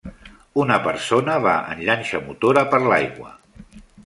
[0.61, 3.31] Una persona va en llanxa motora per l'aigua